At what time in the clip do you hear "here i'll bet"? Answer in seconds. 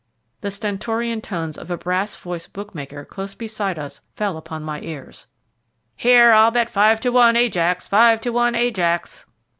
5.95-6.71